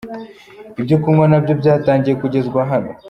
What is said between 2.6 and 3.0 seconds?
hano.